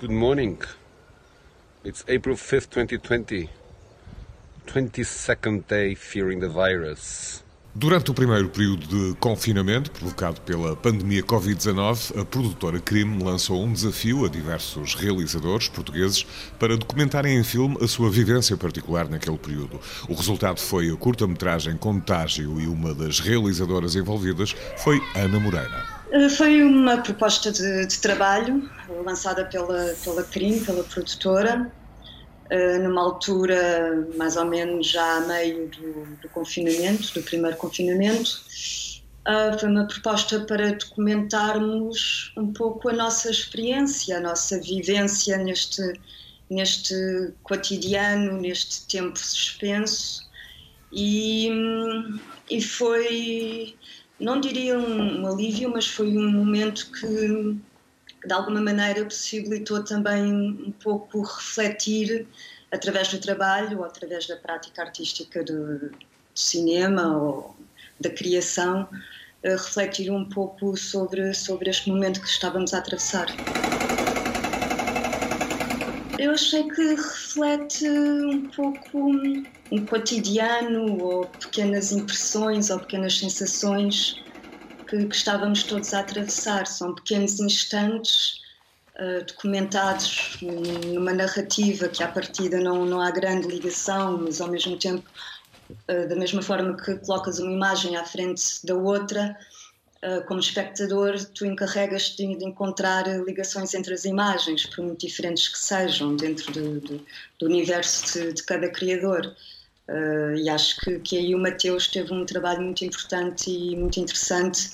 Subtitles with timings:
[0.00, 0.60] Good morning.
[1.84, 3.50] It's April 5th, 2020.
[4.66, 7.44] 22nd day fearing the virus.
[7.74, 13.72] Durante o primeiro período de confinamento provocado pela pandemia Covid-19, a produtora Crime lançou um
[13.72, 16.26] desafio a diversos realizadores portugueses
[16.58, 19.80] para documentarem em filme a sua vivência particular naquele período.
[20.06, 25.82] O resultado foi a curta-metragem Contágio e uma das realizadoras envolvidas foi Ana Moreira.
[26.12, 28.68] Eh, foi uma proposta de, de trabalho
[29.02, 31.81] lançada pela, pela Crime, pela produtora, eh,
[32.82, 38.40] numa altura mais ou menos já a meio do, do confinamento, do primeiro confinamento.
[39.26, 45.80] Uh, foi uma proposta para documentarmos um pouco a nossa experiência, a nossa vivência neste,
[46.50, 50.28] neste cotidiano, neste tempo suspenso.
[50.92, 51.48] E,
[52.50, 53.76] e foi,
[54.18, 57.56] não diria um, um alívio, mas foi um momento que
[58.24, 62.26] de alguma maneira possibilitou também um pouco refletir
[62.70, 65.90] através do trabalho ou através da prática artística do, do
[66.34, 67.56] cinema ou
[68.00, 68.88] da criação
[69.44, 73.26] refletir um pouco sobre sobre este momento que estávamos a atravessar.
[76.18, 79.10] Eu achei que reflete um pouco
[79.72, 84.22] um cotidiano ou pequenas impressões ou pequenas sensações
[84.92, 86.66] que, que estávamos todos a atravessar.
[86.66, 88.42] São pequenos instantes
[89.00, 90.36] uh, documentados
[90.92, 95.08] numa narrativa que, à partida, não, não há grande ligação, mas ao mesmo tempo,
[95.70, 99.34] uh, da mesma forma que colocas uma imagem à frente da outra,
[100.04, 105.48] uh, como espectador, tu encarregas de, de encontrar ligações entre as imagens, por muito diferentes
[105.48, 107.04] que sejam, dentro de, de,
[107.38, 109.34] do universo de, de cada criador.
[109.88, 113.98] Uh, e acho que, que aí o Mateus teve um trabalho muito importante e muito
[113.98, 114.70] interessante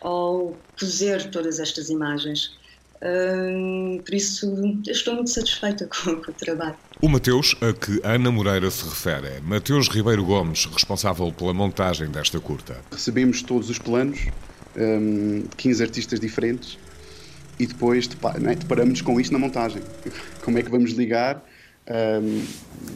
[0.00, 2.52] ao cozer todas estas imagens.
[2.96, 6.76] Uh, por isso, estou muito satisfeita com, com, o trabalho.
[7.00, 12.08] O Mateus a que Ana Moreira se refere é Mateus Ribeiro Gomes, responsável pela montagem
[12.08, 12.76] desta curta.
[12.90, 14.26] Recebemos todos os planos,
[14.76, 16.78] um, 15 artistas diferentes,
[17.58, 18.08] e depois
[18.40, 19.82] né, deparamos com isto na montagem.
[20.42, 21.44] Como é que vamos ligar
[21.88, 22.44] um,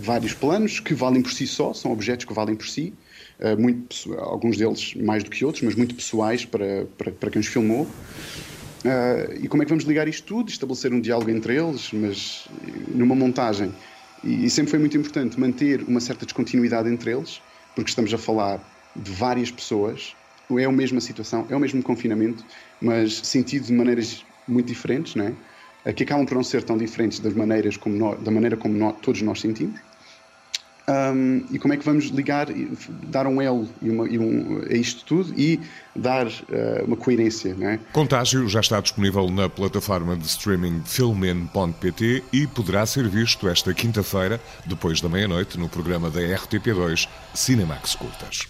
[0.00, 2.94] vários planos que valem por si só, são objetos que valem por si,
[3.40, 7.40] uh, muito, alguns deles mais do que outros, mas muito pessoais para, para, para quem
[7.40, 7.82] os filmou.
[7.82, 12.46] Uh, e como é que vamos ligar isto tudo, estabelecer um diálogo entre eles, mas
[12.88, 13.74] numa montagem.
[14.22, 17.42] E, e sempre foi muito importante manter uma certa descontinuidade entre eles,
[17.74, 18.60] porque estamos a falar
[18.94, 20.14] de várias pessoas,
[20.56, 22.44] é a mesma situação, é o mesmo confinamento,
[22.80, 25.32] mas sentido de maneiras muito diferentes, não é?
[25.92, 28.96] Que acabam por não ser tão diferentes das maneiras como nós, da maneira como nós,
[29.00, 29.78] todos nós sentimos.
[30.88, 32.46] Um, e como é que vamos ligar,
[33.08, 35.60] dar um elo e uma, e um, a isto tudo e
[35.96, 37.80] dar uh, uma coerência, não é?
[37.92, 44.40] Contágio já está disponível na plataforma de streaming filmen.pt e poderá ser visto esta quinta-feira,
[44.64, 48.46] depois da meia-noite, no programa da RTP2 Cinemax Curtas.